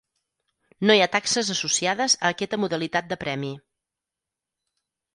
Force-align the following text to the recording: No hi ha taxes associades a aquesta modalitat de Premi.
No 0.89 0.95
hi 0.99 1.03
ha 1.05 1.09
taxes 1.17 1.51
associades 1.57 2.17
a 2.21 2.33
aquesta 2.33 2.61
modalitat 2.65 3.15
de 3.15 3.21
Premi. 3.27 3.55